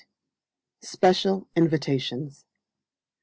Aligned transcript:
Special 0.81 1.47
Invitations. 1.55 2.43